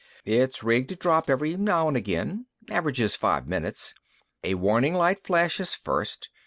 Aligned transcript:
"It's 0.25 0.63
rigged 0.63 0.89
to 0.89 0.95
drop 0.95 1.29
every 1.29 1.55
now 1.55 1.87
and 1.87 1.95
again. 1.95 2.47
Averages 2.71 3.15
five 3.15 3.47
minutes. 3.47 3.93
A 4.43 4.55
warning 4.55 4.95
light 4.95 5.19
flashes 5.23 5.75
first. 5.75 6.31